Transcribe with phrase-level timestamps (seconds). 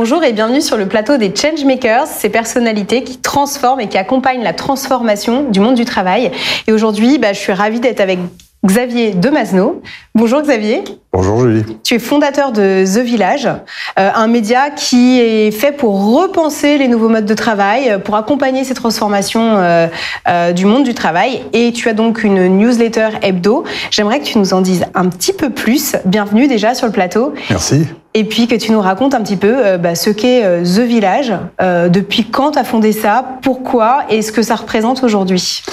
[0.00, 4.44] Bonjour et bienvenue sur le plateau des Changemakers, ces personnalités qui transforment et qui accompagnent
[4.44, 6.30] la transformation du monde du travail.
[6.68, 8.20] Et aujourd'hui, bah, je suis ravie d'être avec
[8.64, 9.82] Xavier Demazno.
[10.14, 10.84] Bonjour Xavier.
[11.20, 11.64] Bonjour Julie.
[11.82, 16.86] Tu es fondateur de The Village, euh, un média qui est fait pour repenser les
[16.86, 19.88] nouveaux modes de travail, pour accompagner ces transformations euh,
[20.28, 21.42] euh, du monde du travail.
[21.52, 23.64] Et tu as donc une newsletter hebdo.
[23.90, 25.96] J'aimerais que tu nous en dises un petit peu plus.
[26.04, 27.34] Bienvenue déjà sur le plateau.
[27.50, 27.88] Merci.
[28.14, 32.26] Et puis que tu nous racontes un petit peu bah, ce qu'est The Village, depuis
[32.26, 35.64] quand tu as fondé ça, pourquoi et ce que ça représente aujourd'hui.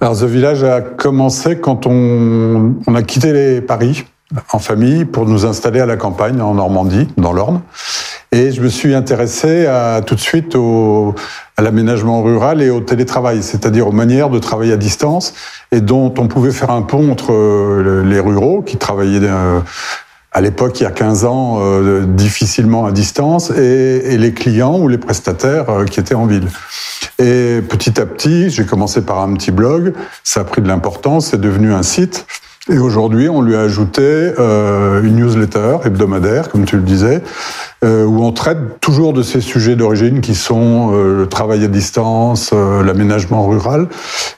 [0.00, 4.06] Alors The Village a commencé quand on, on a quitté les Paris
[4.52, 7.62] en famille pour nous installer à la campagne en Normandie, dans l'Orne.
[8.32, 9.70] Et je me suis intéressé
[10.04, 10.56] tout de suite
[11.56, 15.32] à l'aménagement rural et au télétravail, c'est-à-dire aux manières de travailler à distance
[15.72, 19.60] et dont on pouvait faire un pont entre euh, les ruraux qui travaillaient euh,
[20.32, 24.86] à l'époque, il y a 15 ans, euh, difficilement à distance, et, les clients ou
[24.86, 26.48] les prestataires qui étaient en ville.
[27.18, 31.28] Et petit à petit, j'ai commencé par un petit blog, ça a pris de l'importance,
[31.28, 32.26] c'est devenu un site.
[32.68, 37.22] Et aujourd'hui, on lui a ajouté euh, une newsletter hebdomadaire, comme tu le disais,
[37.84, 41.68] euh, où on traite toujours de ces sujets d'origine qui sont euh, le travail à
[41.68, 43.86] distance, euh, l'aménagement rural,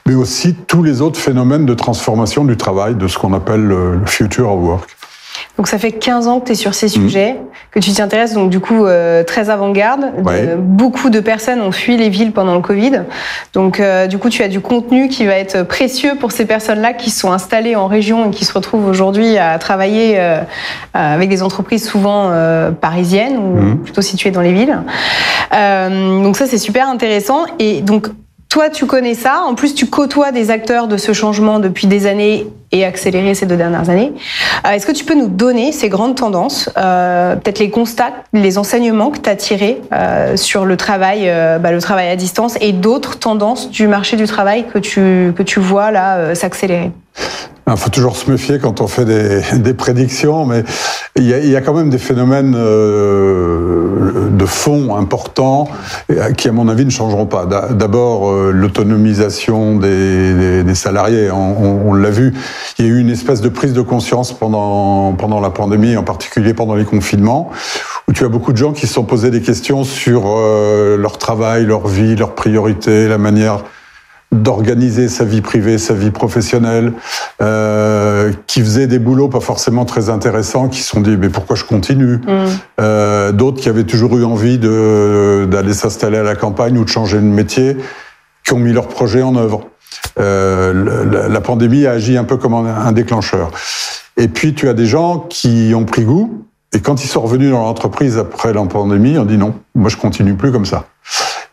[0.05, 3.99] mais aussi tous les autres phénomènes de transformation du travail, de ce qu'on appelle le
[4.05, 4.98] future of work.
[5.59, 6.89] Donc ça fait 15 ans que tu es sur ces mmh.
[6.89, 7.35] sujets,
[7.71, 10.13] que tu t'y intéresses, donc du coup euh, très avant-garde.
[10.23, 10.55] Ouais.
[10.57, 13.01] beaucoup de personnes ont fui les villes pendant le Covid.
[13.51, 16.93] Donc euh, du coup tu as du contenu qui va être précieux pour ces personnes-là
[16.93, 20.39] qui sont installées en région et qui se retrouvent aujourd'hui à travailler euh,
[20.93, 23.83] avec des entreprises souvent euh, parisiennes ou mmh.
[23.83, 24.79] plutôt situées dans les villes.
[25.53, 27.43] Euh, donc ça c'est super intéressant.
[27.59, 28.07] Et donc
[28.49, 29.43] toi, tu connais ça.
[29.45, 33.45] En plus, tu côtoies des acteurs de ce changement depuis des années et accéléré ces
[33.45, 34.11] deux dernières années.
[34.65, 38.57] Euh, Est-ce que tu peux nous donner ces grandes tendances, euh, peut-être les constats, les
[38.57, 42.57] enseignements que tu as tirés euh, sur le travail, euh, bah, le travail à distance
[42.59, 46.91] et d'autres tendances du marché du travail que tu, que tu vois là euh, s'accélérer?
[47.71, 50.63] Il faut toujours se méfier quand on fait des, des prédictions, mais
[51.19, 55.67] il y, a, il y, a, quand même des phénomènes euh, de fond importants
[56.37, 57.45] qui, à mon avis, ne changeront pas.
[57.45, 61.29] D'abord, euh, l'autonomisation des, des, des, salariés.
[61.29, 62.33] On, on, on l'a vu,
[62.77, 66.03] il y a eu une espèce de prise de conscience pendant, pendant la pandémie, en
[66.03, 67.49] particulier pendant les confinements,
[68.07, 71.17] où tu as beaucoup de gens qui se sont posés des questions sur euh, leur
[71.17, 73.63] travail, leur vie, leurs priorités, la manière
[74.31, 76.93] d'organiser sa vie privée, sa vie professionnelle,
[77.41, 81.55] euh, qui faisaient des boulots pas forcément très intéressants, qui se sont dit mais pourquoi
[81.55, 82.45] je continue mm.
[82.79, 87.17] euh, D'autres qui avaient toujours eu envie d'aller s'installer à la campagne ou de changer
[87.17, 87.77] de métier,
[88.45, 89.65] qui ont mis leur projet en œuvre.
[90.19, 93.51] Euh, la, la, pandémie a agi un peu comme un déclencheur.
[94.17, 97.49] Et puis tu as des gens qui ont pris goût et quand ils sont revenus
[97.49, 100.85] dans l'entreprise après la pandémie, on dit non, moi je continue plus comme ça.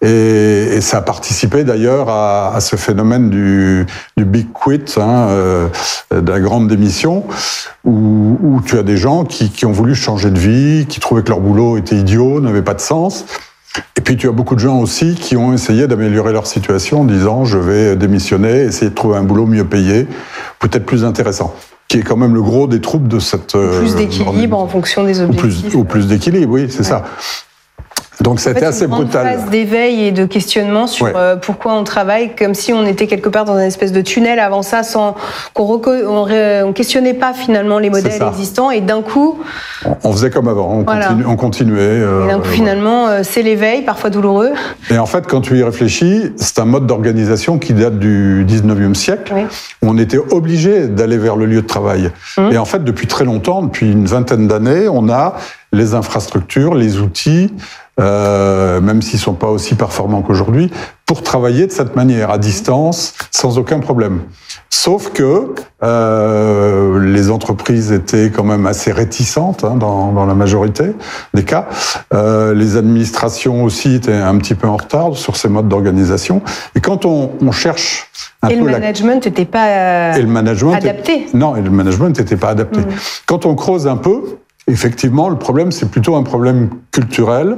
[0.03, 3.87] Et, et, ça a participé d'ailleurs à, à, ce phénomène du,
[4.17, 5.69] du big quit, hein, euh,
[6.11, 7.25] de la grande démission,
[7.85, 11.23] où, où, tu as des gens qui, qui, ont voulu changer de vie, qui trouvaient
[11.23, 13.25] que leur boulot était idiot, n'avait pas de sens.
[13.97, 17.05] Et puis tu as beaucoup de gens aussi qui ont essayé d'améliorer leur situation en
[17.05, 20.07] disant je vais démissionner, essayer de trouver un boulot mieux payé,
[20.59, 21.55] peut-être plus intéressant
[21.89, 23.53] qui est quand même le gros des troupes de cette...
[23.53, 25.75] Plus d'équilibre en fonction des objectifs.
[25.75, 26.85] Ou plus, plus d'équilibre, oui, c'est ouais.
[26.85, 27.05] ça.
[28.23, 29.27] Donc c'était en fait, assez une brutal.
[29.27, 31.13] Une phase d'éveil et de questionnement sur Ouais.
[31.15, 34.39] euh, pourquoi on travaille, comme si on était quelque part dans une espèce de tunnel
[34.39, 35.15] avant ça, sans
[35.53, 38.71] qu'on on questionnait pas finalement les modèles existants.
[38.71, 39.39] Et d'un coup,
[40.03, 41.09] On, faisait comme avant, on, Voilà.
[41.09, 41.77] continu- on continuait.
[41.81, 44.51] euh, et d'un coup finalement, euh, c'est l'éveil, parfois douloureux.
[44.91, 48.95] Et en fait, quand tu y réfléchis, c'est un mode d'organisation qui date du 19e
[48.95, 49.43] siècle, Oui.
[49.83, 52.11] où on était obligé d'aller vers le lieu de travail.
[52.39, 52.53] Mhm.
[52.53, 55.35] Et en fait, depuis très longtemps, depuis une vingtaine d'années, on a
[55.77, 57.53] les infrastructures, les outils,
[57.99, 60.71] euh, même s'ils sont pas aussi performants qu'aujourd'hui,
[61.07, 64.23] pour travailler de cette manière, à distance, sans aucun problème.
[64.69, 70.93] Sauf que euh, les entreprises étaient quand même assez réticentes hein, dans, dans, la majorité
[71.33, 71.69] des cas.
[72.13, 76.43] Euh, les administrations aussi étaient un petit peu en retard sur ces modes d'organisation.
[76.75, 78.11] Et quand on, on cherche
[78.43, 81.29] un et peu le management n'était pas et le management adapté.
[81.33, 82.81] Non, et le management n'était pas adapté.
[82.81, 82.87] Mhm.
[83.27, 87.57] Quand on creuse un peu, effectivement, le problème, c'est plutôt un problème culturel,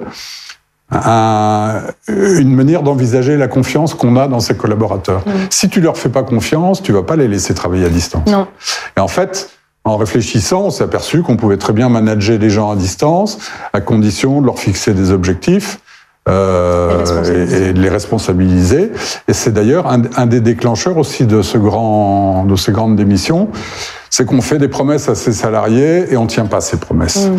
[0.90, 5.22] un- une manière d'envisager la confiance qu'on a dans ses collaborateurs.
[5.26, 5.32] Mhm.
[5.50, 8.26] Si tu leur fais pas confiance, tu vas pas les laisser travailler à distance.
[8.28, 8.46] Non.
[8.96, 9.50] Et en fait,
[9.84, 13.38] en réfléchissant, on s'est aperçu qu'on pouvait très bien manager les gens à distance,
[13.72, 15.78] à condition de leur fixer des objectifs.
[16.28, 18.92] Euh, et, les responsabiliser.
[19.28, 23.48] Et c'est d'ailleurs un, des déclencheurs aussi de ce grand, de ces grandes démissions,
[24.10, 27.28] c'est qu'on fait des promesses à ses salariés et on tient pas ces promesses.
[27.28, 27.36] Mm.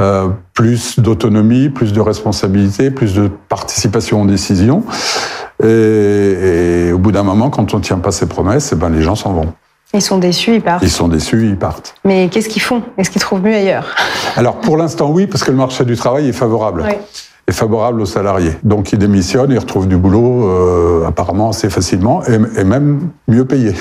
[0.00, 4.84] Euh, plus d'autonomie, plus de responsabilité, plus de participation aux décisions.
[5.62, 9.16] Et, au bout d'un moment, quand on tient pas ses promesses, eh ben les gens
[9.16, 9.52] s'en vont.
[9.94, 10.82] Ils sont déçus, ils partent.
[10.82, 11.94] Ils sont déçus, ils partent.
[12.04, 12.82] Mais qu'est-ce qu'ils font?
[12.98, 13.96] Est-ce qu'ils trouvent mieux ailleurs?
[14.36, 16.84] Alors pour l'instant oui, parce que le marché du travail est favorable.
[16.86, 16.94] Oui.
[17.48, 18.52] Est favorable aux salariés.
[18.62, 23.46] Donc ils démissionnent, ils retrouvent du boulot euh, apparemment assez facilement et, et même mieux
[23.46, 23.72] payé.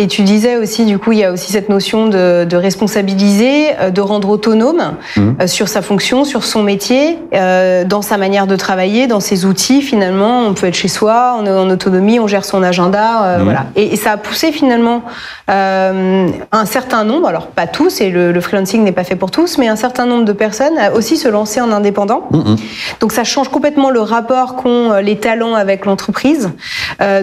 [0.00, 3.78] Et tu disais aussi, du coup, il y a aussi cette notion de, de responsabiliser,
[3.78, 5.20] euh, de rendre autonome mmh.
[5.42, 9.44] euh, sur sa fonction, sur son métier, euh, dans sa manière de travailler, dans ses
[9.44, 9.82] outils.
[9.82, 13.42] Finalement, on peut être chez soi, on est en autonomie, on gère son agenda, mmh.
[13.42, 13.66] voilà.
[13.76, 15.02] Et, et, ça a poussé finalement
[15.50, 19.30] euh, un certain nombre, alors pas tous, et le, le freelancing n'est pas fait pour
[19.30, 22.26] tous, mais un certain nombre de personnes à aussi se lancer en indépendant.
[22.30, 22.54] Mmh.
[23.00, 26.48] Donc ça change complètement le rapport qu'ont les talents avec l'entreprise.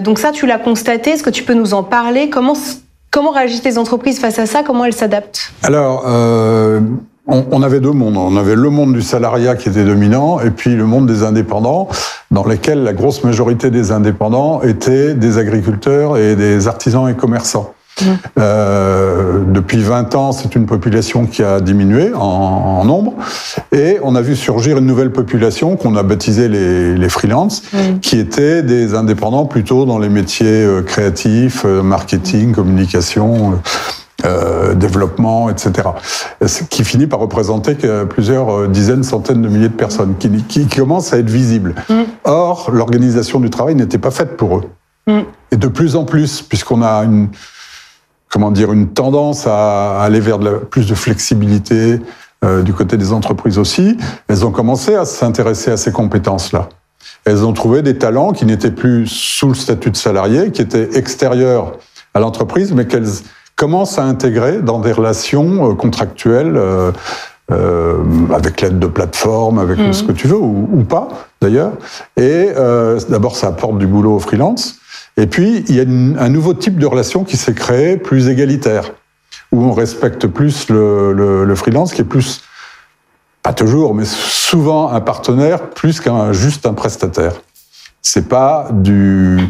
[0.04, 1.10] Donc ça, tu l'as constaté.
[1.10, 2.30] Est-ce que tu peux nous en parler?
[2.30, 2.54] Comment
[3.10, 4.62] Comment réagissent les entreprises face à ça?
[4.62, 5.52] Comment elles s'adaptent?
[5.62, 6.80] Alors, euh,
[7.26, 8.16] on, avait deux mondes.
[8.16, 11.88] On avait le monde du salariat qui était dominant et puis le monde des indépendants,
[12.30, 17.74] dans lequel la grosse majorité des indépendants étaient des agriculteurs et des artisans et commerçants.
[18.38, 23.14] Euh, depuis 20 ans, c'est une population qui a diminué en, nombre.
[23.72, 27.62] Et on a vu surgir une nouvelle population qu'on a baptisée les, les freelances,
[28.02, 33.60] qui étaient des indépendants plutôt dans les métiers euh, créatifs, euh, marketing, communication.
[34.26, 35.90] Euh, développement, etc.
[36.44, 37.76] Ce qui finit par représenter
[38.10, 41.76] plusieurs dizaines, centaines de milliers de personnes qui, qui, commencent à être visibles.
[41.88, 42.02] Mm.
[42.24, 44.64] Or, l'organisation du travail n'était pas faite pour eux.
[45.06, 45.20] Mm.
[45.52, 47.28] Et de plus en plus, puisqu'on a une,
[48.28, 52.00] comment dire, une tendance à aller vers de plus de flexibilité
[52.44, 53.96] euh, du côté des entreprises aussi.
[54.28, 56.68] Elles ont commencé à s'intéresser à ces compétences-là.
[57.24, 60.96] Elles ont trouvé des talents qui n'étaient plus sous le statut de salarié, qui étaient
[60.96, 61.72] extérieurs
[62.14, 63.08] à l'entreprise, mais qu'elles
[63.56, 66.92] commencent à intégrer dans des relations euh, contractuelles euh,
[67.50, 67.96] euh,
[68.34, 69.92] avec l'aide de plateformes, avec mmh.
[69.94, 71.08] ce que tu veux, ou, ou pas
[71.40, 71.72] d'ailleurs.
[72.18, 74.76] Et euh, d'abord, ça apporte du boulot aux freelance.
[75.18, 78.92] Et puis, il y a un nouveau type de relation qui s'est créé, plus égalitaire,
[79.50, 82.42] où on respecte plus le, le, le, freelance, qui est plus,
[83.42, 87.32] pas toujours, mais souvent un partenaire, plus qu'un juste un prestataire.
[88.00, 89.40] C'est pas du,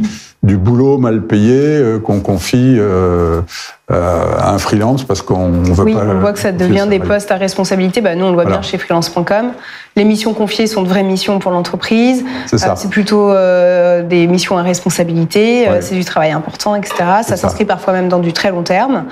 [0.43, 3.43] du boulot mal payé euh, qu'on confie euh,
[3.91, 7.31] euh, à un freelance parce qu'on veut oui, on voit que ça devient des postes
[7.33, 8.01] à responsabilité.
[8.01, 9.53] Bah, nous, on le voit bien chez freelance.com.
[9.99, 12.25] Les missions confiées sont de vraies missions pour l'entreprise.
[12.47, 12.77] C'est ça.
[12.77, 15.67] c'est plutôt des missions à responsabilité.
[15.81, 16.95] C'est du travail important, etc.
[17.23, 19.07] Ça s'inscrit parfois même dans du très long terme.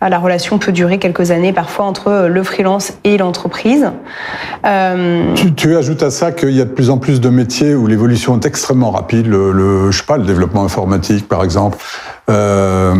[0.00, 3.90] La relation peut durer quelques années parfois entre le freelance et l'entreprise.
[5.34, 7.88] Tu, tu, ajoutes à ça qu'il y a de plus en plus de métiers où
[7.88, 9.26] l'évolution est extrêmement rapide.
[9.26, 11.78] Le, le, je sais pas, le développement informatique, par exemple,
[12.30, 12.94] euh,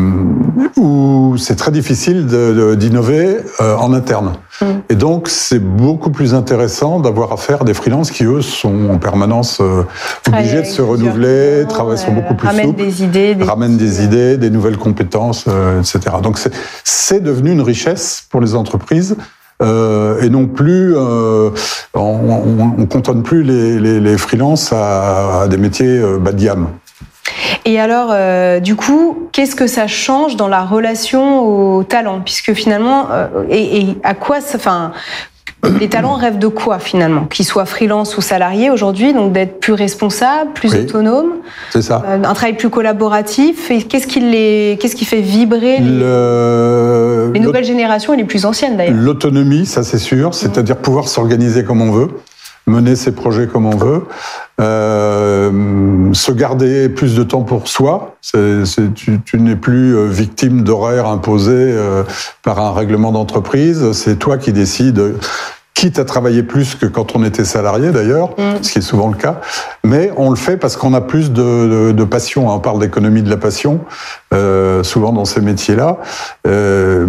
[0.77, 4.33] où c'est très difficile d'innover euh, en interne.
[4.61, 4.65] Mm.
[4.89, 8.99] Et donc, c'est beaucoup plus intéressant d'avoir affaire à des freelances qui, eux, sont en
[8.99, 9.83] permanence euh,
[10.27, 14.37] obligés de se renouveler, travaillent, sont beaucoup plus souples, des idées, des ramènent des idées,
[14.37, 16.17] des nouvelles compétences, euh, etc.
[16.23, 16.39] Donc,
[16.85, 19.17] c'est devenu une richesse pour les entreprises.
[19.61, 21.51] Euh, et non plus, euh,
[21.93, 26.69] on, ne cantonne plus les, les, les freelances à, à, des métiers bas de gamme.
[27.69, 32.23] Et alors, euh, du coup, qu'est-ce que ça change dans la relation au talent?
[32.25, 34.57] Puisque finalement, euh, et, et, à quoi ça.
[34.57, 34.93] Enfin,
[35.79, 37.27] les talents rêvent de quoi finalement?
[37.27, 41.33] Qu'ils soient freelance ou salariés aujourd'hui, donc d'être plus responsables, plus oui, autonomes.
[41.69, 42.03] C'est ça.
[42.07, 43.71] Euh, un travail plus collaboratif.
[43.71, 47.31] Et qu'est-ce qui les, qu'est-ce qui fait vibrer les, Le...
[47.35, 48.95] les nouvelles générations et les plus anciennes d'ailleurs?
[48.97, 50.33] L'autonomie, ça c'est sûr.
[50.33, 52.09] C'est-à-dire pouvoir s'organiser comme on veut
[52.69, 54.03] mener ses projets comme on veut,
[54.61, 58.17] euh, se garder plus de temps pour soi.
[58.33, 62.05] Tu, tu n'es plus euh, victime d'horaires imposés euh,
[62.43, 63.93] par un règlement d'entreprise.
[63.93, 65.15] C'est toi qui décides
[65.79, 68.63] quitte à travailler plus que quand on était salarié d'ailleurs, mm.
[68.63, 69.41] ce qui est souvent le cas,
[69.85, 71.43] mais on le fait parce qu'on a plus de,
[71.89, 72.53] de, de passion.
[72.53, 73.79] On parle d'économie de la passion,
[74.35, 75.99] euh, souvent dans ces métiers-là.
[76.49, 77.07] Euh,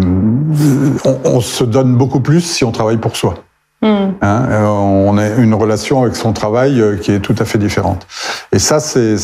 [1.04, 3.34] on, on se donne beaucoup plus si on travaille pour soi.
[3.82, 3.86] Mm.
[4.20, 7.58] Hein, euh, on a une relation avec son travail euh, qui est tout à fait
[7.58, 8.06] différente.
[8.52, 9.16] Et ça, c'est,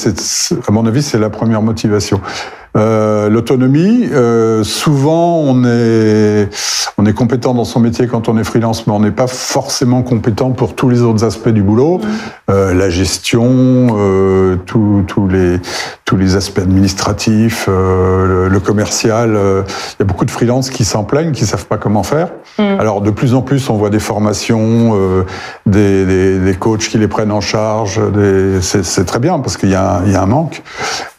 [0.67, 2.21] à mon avis, c'est la première motivation.
[2.77, 6.49] Euh, L'autonomie, euh, souvent on est
[6.99, 10.03] on est compétent dans son métier quand on est freelance, mais on n'est pas forcément
[10.03, 12.01] compétent pour tous les autres aspects du boulot,
[12.51, 13.89] euh, la gestion,
[14.67, 15.61] tous les
[16.05, 19.31] tous les aspects administratifs, le, commercial.
[19.37, 22.31] Il y a beaucoup de freelances qui s'en plaignent, qui savent pas comment faire.
[22.59, 22.81] Mm.
[22.81, 24.97] Alors de plus en plus, on voit des formations,
[25.67, 28.01] des, des, des, coachs qui les prennent en charge.
[28.61, 30.63] C'est très bien parce qu'il y, y, a un manque.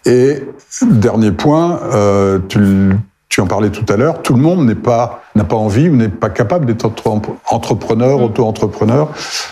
[0.07, 0.41] Et
[0.81, 2.91] dernier point, euh, tu,
[3.27, 5.95] tu en parlais tout à l'heure, tout le monde n'est pas n'a pas envie ou
[5.95, 6.89] n'est pas capable d'être
[7.49, 8.23] entrepreneur, mm.
[8.23, 9.09] auto-entrepreneur.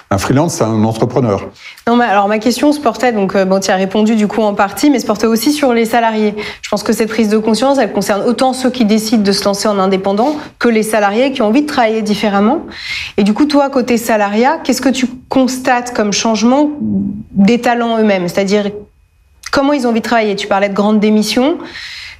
[0.09, 1.47] Un freelance, c'est un entrepreneur.
[1.87, 4.41] Non, mais alors ma question se portait donc euh, bon, tu as répondu du coup
[4.41, 6.35] en partie, mais se portait aussi sur les salariés.
[6.61, 9.43] Je pense que cette prise de conscience, elle concerne autant ceux qui décident de se
[9.43, 12.65] lancer en indépendant que les salariés qui ont envie de travailler différemment.
[13.17, 16.71] Et du coup, toi, côté salariat, qu'est-ce que tu constates comme changement
[17.31, 18.27] des talents eux-mêmes?
[18.27, 18.71] C'est-à-dire
[19.55, 20.35] comment ils ont envie de travailler?
[20.35, 21.57] Tu parlais de grandes démissions.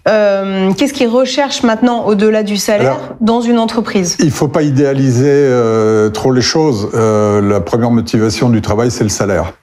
[0.07, 4.15] Euh, Qu'est-ce qu'ils recherchent maintenant au-delà du salaire dans une entreprise?
[4.19, 6.89] Il ne faut pas idéaliser euh, trop les choses.
[6.93, 9.53] Euh, la première motivation du travail, c'est le salaire.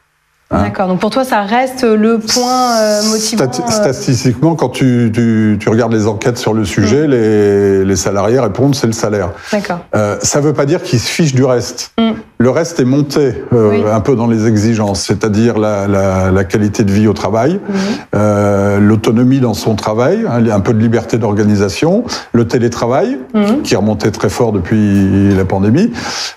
[0.52, 0.86] Hein D'accord.
[0.86, 3.44] Donc pour toi, ça reste le point euh, motivant.
[3.44, 7.10] Euh, statistiquement, quand tu, tu, tu, regardes les enquêtes sur le sujet, mm.
[7.10, 9.30] les, les, salariés répondent c'est le salaire.
[9.50, 9.80] D'accord.
[9.94, 11.92] Euh, ça ne veut pas dire qu'ils se fichent du reste.
[11.98, 12.12] Mm.
[12.38, 16.84] Le reste est monté euh, un peu dans les exigences, c'est-à-dire la, la, la, qualité
[16.84, 17.72] de vie au travail, mm.
[18.14, 23.18] euh, l'autonomie dans son travail, hein, un peu de liberté d'organisation, le télétravail
[23.64, 25.92] qui est remonté très fort depuis la pandémie,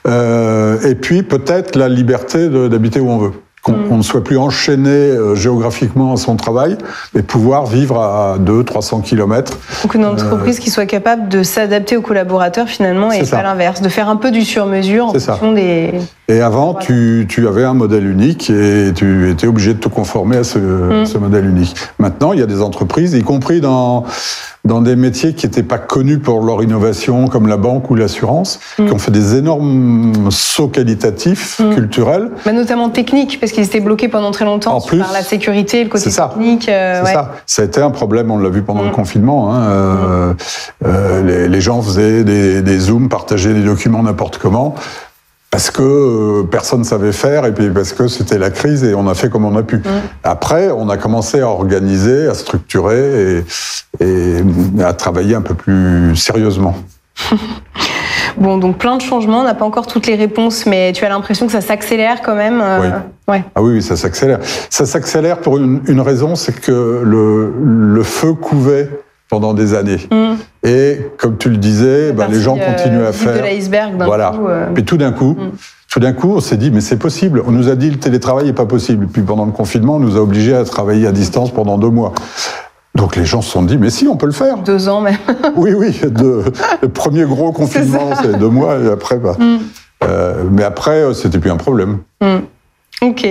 [0.07, 3.31] et puis peut-être la liberté d'habiter où on veut
[3.65, 3.98] qu'on mm.
[3.98, 6.77] ne soit plus enchaîné euh, géographiquement à son travail,
[7.15, 9.57] mais pouvoir vivre à 200-300 km.
[9.81, 13.89] Donc une entreprise qui soit capable de s'adapter aux collaborateurs finalement et pas l'inverse, de
[13.89, 15.93] faire un peu du sur-mesure en fonction des...
[16.27, 20.38] Et avant, tu, tu, avais un modèle unique et tu étais obligé de te conformer
[20.38, 21.05] à ce, mm.
[21.05, 21.75] ce modèle unique.
[22.00, 24.05] Maintenant, il y a des entreprises, y compris dans
[24.65, 28.60] dans des métiers qui n'étaient pas connus pour leur innovation, comme la banque ou l'assurance,
[28.77, 28.86] mm.
[28.88, 31.75] qui ont fait des énormes sauts qualitatifs, mm.
[31.75, 32.32] culturels.
[32.46, 36.10] Mais notamment techniques, parce qu'ils étaient bloqués pendant très longtemps par la sécurité, le côté
[36.10, 36.67] technique.
[36.67, 37.36] Euh, c'est ça.
[37.46, 39.53] Ça a été un problème, on l'a vu pendant le confinement.
[39.53, 40.34] Hein, euh,
[40.86, 44.75] euh, les, les, gens faisaient des, des zooms, partageaient des documents n'importe comment
[45.56, 48.94] parce que euh, personne ne savait faire et puis parce que c'était la crise et
[48.94, 49.82] on a fait comme on a pu.
[50.22, 53.38] Après, on a commencé à organiser, à structurer
[54.02, 54.44] et, et
[54.84, 56.76] à travailler un peu plus sérieusement.
[58.38, 61.10] bon, donc plein de changements, on n'a pas encore toutes les réponses, mais tu as
[61.10, 62.60] l'impression que ça s'accélère quand même.
[62.62, 62.88] Euh, oui.
[63.30, 63.44] Ouais.
[63.56, 64.40] Ah oui, ça s'accélère.
[64.70, 68.90] Ça s'accélère pour une, une raison, c'est que le, le feu couvait
[69.29, 70.00] pendant des années.
[70.12, 70.67] Mm.
[70.67, 73.38] Et comme tu le disais, ben, les gens continuent à faire.
[73.38, 74.32] de l'iceberg Voilà.
[74.32, 74.75] Coup, euh...
[74.75, 75.51] Et tout d'un coup, mm.
[75.89, 77.44] tout d'un coup, on s'est dit mais c'est possible.
[77.46, 79.08] On nous a dit le télétravail est pas possible.
[79.08, 82.13] Puis pendant le confinement, on nous a obligés à travailler à distance pendant deux mois.
[82.96, 84.58] Donc les gens se sont dit, mais si, on peut le faire.
[84.60, 85.17] Deux ans même.
[85.58, 86.00] oui, oui.
[86.82, 89.58] le premier gros confinement, c'est deux mois, et après, bah, mm.
[90.05, 92.00] euh, mais après, euh, c'était plus un problème.
[92.22, 92.38] Mm.
[93.01, 93.27] Ok.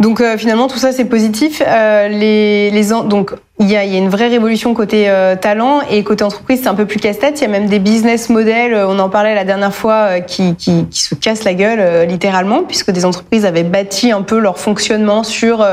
[0.00, 1.62] Donc euh, finalement, tout ça, c'est positif.
[1.66, 5.36] Euh, les, les, donc il y, a, il y a, une vraie révolution côté euh,
[5.36, 7.40] talent et côté entreprise, c'est un peu plus casse-tête.
[7.40, 10.20] Il y a même des business models, euh, on en parlait la dernière fois, euh,
[10.20, 14.22] qui, qui, qui, se cassent la gueule euh, littéralement, puisque des entreprises avaient bâti un
[14.22, 15.66] peu leur fonctionnement sur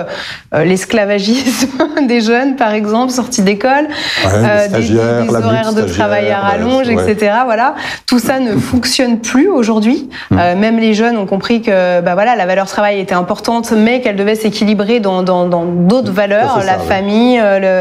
[0.54, 1.70] l'esclavagisme
[2.08, 3.88] des jeunes, par exemple, sortis d'école,
[4.26, 7.10] ouais, des, des, horaires de travail à rallonge, ouais.
[7.10, 7.32] etc.
[7.46, 7.76] Voilà,
[8.06, 10.10] tout ça ne fonctionne plus aujourd'hui.
[10.32, 10.36] Mmh.
[10.58, 14.18] même les jeunes ont compris que, bah voilà, la valeur travail était importante, mais qu'elle
[14.18, 17.77] devait s'équilibrer dans d'autres dans, dans valeurs, la famille, le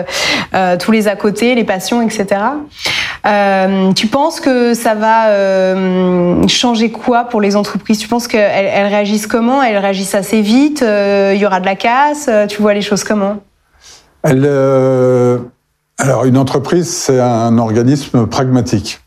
[0.78, 2.40] tous les à côté, les passions, etc.
[3.26, 7.98] Euh, tu penses que ça va euh, changer quoi pour les entreprises?
[7.98, 9.62] Tu penses qu'elles elles réagissent comment?
[9.62, 13.02] Elles réagissent assez vite euh, Il y aura de la casse Tu vois les choses
[13.04, 13.38] comment?
[15.98, 19.00] Alors, une entreprise, c'est un organisme pragmatique.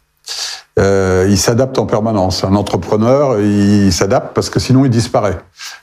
[0.78, 2.44] Euh, il s'adapte en permanence.
[2.44, 5.38] Un entrepreneur, il s'adapte parce que sinon il disparaît.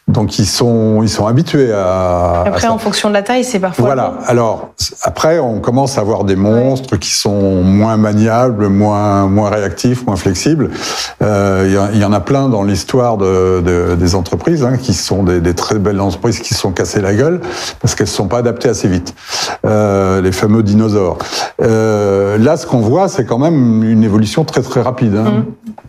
[0.08, 2.44] Donc ils sont ils sont habitués à.
[2.46, 3.86] Après, à en fonction de la taille, c'est parfois.
[3.86, 4.14] Voilà.
[4.26, 4.70] Alors
[5.02, 6.98] après, on commence à avoir des monstres ouais.
[6.98, 10.70] qui sont moins maniables, moins moins réactifs, moins flexibles.
[11.22, 15.22] Euh, il y, en a plein dans l'histoire de, de, des entreprises hein, qui sont
[15.22, 17.40] des, des, très belles entreprises qui se sont cassées la gueule
[17.80, 19.14] parce qu'elles ne sont pas adaptées assez vite.
[19.64, 21.18] Euh, les fameux dinosaures.
[21.60, 25.14] Euh, là, ce qu'on voit, c'est quand même une évolution très très rapide.
[25.16, 25.30] Hein.
[25.30, 25.44] Mmh.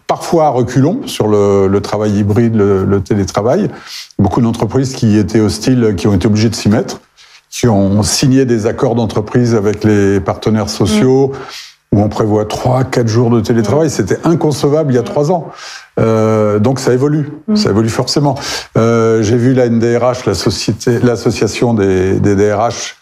[0.05, 3.69] Parfois reculons sur le, le travail hybride, le, le télétravail.
[4.19, 6.99] Beaucoup d'entreprises qui étaient hostiles, qui ont été obligées de s'y mettre,
[7.49, 11.29] qui ont signé des accords d'entreprise avec les partenaires sociaux.
[11.29, 11.37] Mmh
[11.91, 13.89] où on prévoit trois, quatre jours de télétravail.
[13.89, 15.51] C'était inconcevable il y a trois ans.
[15.99, 17.55] Euh, donc ça évolue, mmh.
[17.55, 18.35] ça évolue forcément.
[18.77, 22.97] Euh, J'ai vu la NDRH, l'association des, des, DRH,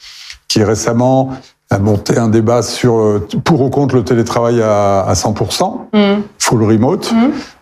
[0.48, 1.32] qui récemment
[1.76, 6.22] a monté un débat sur pour ou contre le télétravail à, à 100%, mmh.
[6.40, 7.16] full remote, mmh.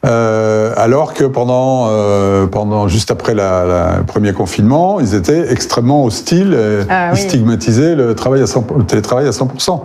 [0.05, 5.51] euh, alors que pendant, euh, pendant juste après la, la, le premier confinement, ils étaient
[5.51, 7.20] extrêmement hostiles, et ah, oui.
[7.20, 9.82] stigmatisaient le, travail à 100, le télétravail à 100%.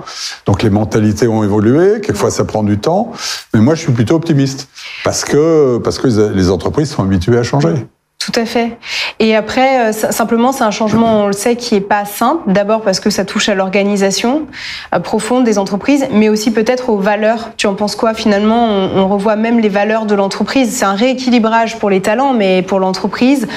[0.47, 3.13] Donc les mentalités ont évolué, quelquefois ça prend du temps,
[3.55, 4.69] mais moi je suis plutôt optimiste,
[5.05, 7.87] parce que, parce que les entreprises sont habituées à changer.
[8.31, 8.77] Tout à fait.
[9.21, 12.53] Et après, euh, simplement, c'est un changement, on le sait, qui est pas simple.
[12.53, 14.43] D'abord parce que ça touche à l'organisation
[14.95, 17.53] euh, profonde des entreprises, mais aussi peut-être aux valeurs.
[17.57, 18.67] Tu en penses quoi finalement?
[18.67, 20.77] On, revoit même les valeurs de l'entreprise.
[20.77, 23.49] C'est un rééquilibrage pour les talents, mais pour l'entreprise,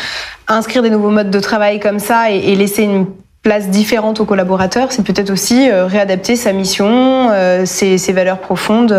[0.47, 3.07] inscrire des nouveaux modes de travail comme ça et, laisser une
[3.43, 7.29] place différente aux collaborateurs, c'est peut-être aussi euh, réadapter sa mission,
[7.65, 8.95] ses, valeurs profondes.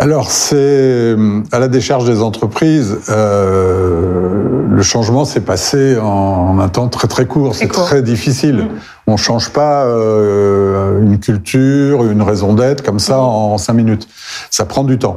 [0.00, 0.04] Euh.
[0.04, 1.16] Alors, c'est
[1.52, 2.98] à la décharge des entreprises.
[3.08, 7.54] Euh, le changement s'est passé en un temps très très court.
[7.54, 8.56] C'est très difficile.
[8.56, 8.68] Mmh.
[9.08, 14.06] On change pas euh, une culture, une raison d'être comme ça en cinq minutes.
[14.50, 15.16] Ça prend du temps.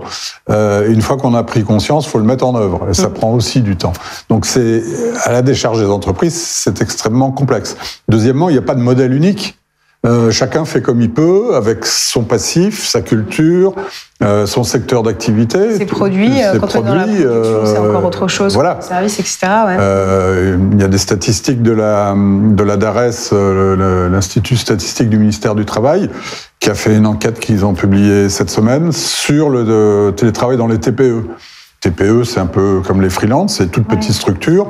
[0.50, 2.88] Euh, une fois qu'on a pris conscience, faut le mettre en œuvre.
[2.90, 3.14] Et ça mm.
[3.14, 3.92] prend aussi du temps.
[4.30, 4.82] Donc c'est
[5.26, 7.76] à la décharge des entreprises, c'est extrêmement complexe.
[8.08, 9.61] Deuxièmement, il n'y a pas de modèle unique.
[10.04, 13.76] Euh, chacun fait comme il peut, avec son passif, sa culture,
[14.24, 15.78] euh, son secteur d'activité.
[15.78, 18.56] Ses produits, euh, ses quand produits, on est dans c'est encore autre chose.
[18.56, 18.82] Voilà.
[18.82, 19.38] Services, etc.
[19.68, 20.56] Ouais.
[20.74, 25.66] il y a des statistiques de la de la DARES, l'Institut statistique du ministère du
[25.66, 26.10] Travail,
[26.60, 30.80] qui a fait une enquête qu'ils ont publiée cette semaine sur le télétravail dans les
[30.80, 31.26] TPE.
[31.80, 34.68] TPE, c'est un peu comme les freelances, c'est toute petite structure.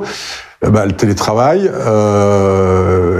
[0.60, 1.70] Bah, le télétravail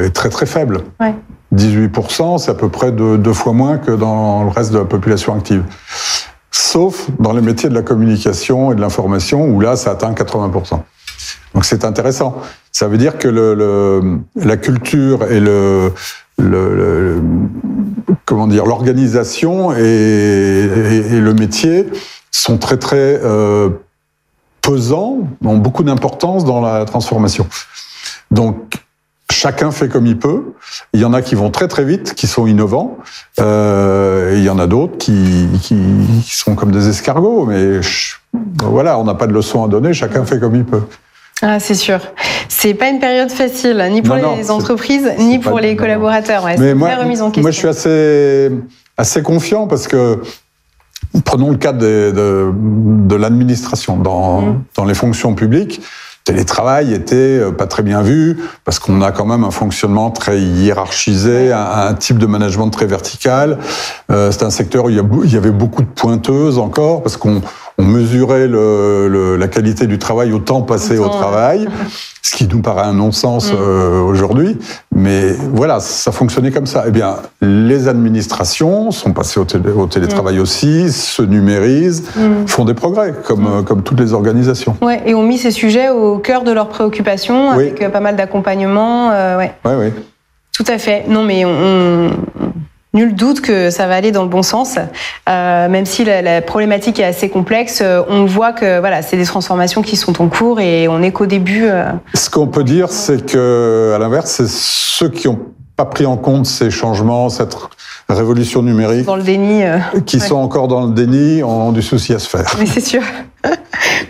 [0.05, 0.83] est très très faible.
[1.01, 1.15] Ouais.
[1.55, 5.35] 18%, c'est à peu près deux, fois moins que dans le reste de la population
[5.35, 5.63] active.
[6.51, 10.81] Sauf dans les métiers de la communication et de l'information, où là, ça atteint 80%.
[11.55, 12.41] Donc c'est intéressant.
[12.71, 15.93] Ça veut dire que le, le, la culture et le,
[16.39, 17.23] le,
[18.25, 21.87] comment dire l'organisation et, et, le métier
[22.31, 23.69] sont très très euh,
[24.63, 27.47] pesants, ont beaucoup d'importance dans la transformation.
[28.31, 28.82] Donc
[29.33, 30.53] chacun fait comme il peut.
[30.93, 32.99] Il y en a qui vont très très vite, qui sont innovants.
[33.41, 35.77] Euh, et il y en a d'autres qui, qui,
[36.25, 37.47] qui, sont comme des escargots.
[37.47, 37.81] Mais
[38.63, 40.83] voilà, on n'a pas de leçon à donner, chacun fait comme il peut.
[41.43, 41.99] Ah, c'est sûr.
[42.49, 46.45] C'est pas une période facile, ni pour non, les non, entreprises, ni pour les collaborateurs.
[46.45, 47.43] Ouais, mais moi, remise en question.
[47.43, 48.51] moi, je suis assez,
[48.97, 50.21] assez confiant parce que
[51.25, 54.63] prenons le cas de, de, de l'administration dans, mmh.
[54.77, 55.81] dans les fonctions publiques
[56.25, 60.41] télétravail était euh, pas très bien vu parce qu'on a quand même un fonctionnement très
[60.41, 63.59] hiérarchisé, un, un type de management très vertical.
[64.11, 67.43] Euh, c'est un secteur où il y, avait beaucoup de pointeuses encore parce qu'on
[67.79, 71.69] on mesurait le, le, la qualité du travail au temps passé au, temps, au travail,
[72.23, 73.57] ce qui nous paraît un non-sens mmh.
[73.59, 74.59] euh, aujourd'hui.
[74.95, 76.85] Mais voilà, ça fonctionnait comme ça.
[76.87, 80.43] Eh bien, les administrations sont passées au, télé, au télétravail mmh.
[80.43, 82.47] aussi, se numérisent, mmh.
[82.47, 84.77] font des progrès, comme, comme toutes les organisations.
[84.83, 87.55] Ouais, et ont mis ces sujets au cœur de leurs préoccupations, oui.
[87.55, 89.11] avec euh, pas mal d'accompagnement.
[89.13, 89.55] Euh, ouais.
[89.65, 89.93] ouais, ouais.
[90.55, 91.05] Tout à fait.
[91.09, 92.11] Non, mais on, on
[92.95, 94.77] Nul doute que ça va aller dans le bon sens,
[95.27, 97.81] euh, même si la, la, problématique est assez complexe.
[97.81, 101.11] Euh, on voit que voilà, c'est des transformations qui sont en cours et on est
[101.11, 101.65] qu'au début.
[101.65, 101.85] Euh...
[102.13, 105.39] Ce qu'on peut dire, c'est que, à l'inverse, c'est ceux qui n'ont
[105.77, 107.57] pas pris en compte ces changements, cette
[108.09, 110.27] révolution numérique, dans le déni, euh, qui ouais.
[110.27, 112.55] sont encore dans le déni, ont du souci à se faire.
[112.59, 113.03] Mais c'est sûr.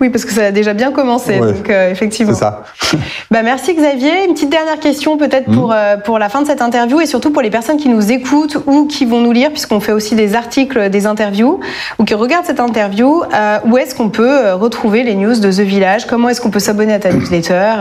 [0.00, 2.34] Oui, parce que ça a déjà bien commencé, ouais, donc euh, effectivement.
[2.34, 2.64] C'est ça.
[3.30, 4.26] bah, merci Xavier.
[4.26, 5.54] Une petite dernière question peut-être mmh.
[5.54, 8.10] pour, euh, pour la fin de cette interview et surtout pour les personnes qui nous
[8.10, 11.60] écoutent ou qui vont nous lire, puisqu'on fait aussi des articles, des interviews,
[11.98, 13.22] ou qui regardent cette interview.
[13.64, 16.06] Où est-ce qu'on peut retrouver les news de The Village?
[16.06, 17.72] Comment est-ce qu'on peut s'abonner à ta newsletter?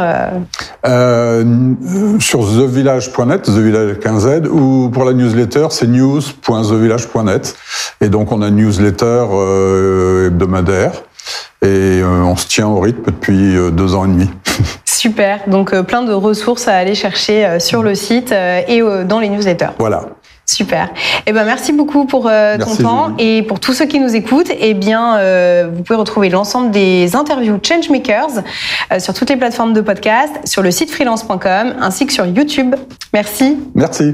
[2.20, 7.56] Sur thevillage.net, The Village 15Z, ou pour la newsletter, c'est news.thevillage.net.
[8.02, 9.26] Et donc on a une newsletter
[10.28, 10.92] hebdomadaire
[11.64, 14.30] et euh, on se tient au rythme depuis euh, deux ans et demi.
[14.86, 19.30] Super, donc euh, plein de ressources à aller chercher sur le site et dans les
[19.30, 19.72] newsletters.
[19.80, 20.06] Voilà.
[20.52, 20.90] Super.
[21.28, 23.38] Eh ben merci beaucoup pour euh, ton merci, temps Julie.
[23.38, 24.52] et pour tous ceux qui nous écoutent.
[24.60, 28.44] Eh bien, euh, vous pouvez retrouver l'ensemble des interviews Changemakers
[28.92, 32.76] euh, sur toutes les plateformes de podcast, sur le site freelance.com ainsi que sur YouTube.
[33.14, 33.60] Merci.
[33.76, 34.14] Merci.